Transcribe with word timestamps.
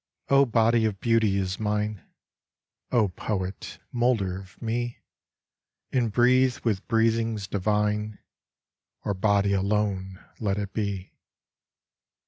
A 0.29 0.47
body 0.47 0.85
of 0.85 0.99
beauty 0.99 1.37
is 1.37 1.59
mine. 1.59 2.01
O 2.91 3.07
poet, 3.09 3.77
moulder 3.91 4.39
of 4.41 4.59
me, 4.59 4.97
Inbreathe 5.91 6.57
with 6.63 6.87
breathings 6.87 7.45
divine, 7.47 8.17
Or 9.05 9.13
body 9.13 9.53
alone 9.53 10.19
let 10.39 10.57
it 10.57 10.73
be. 10.73 11.11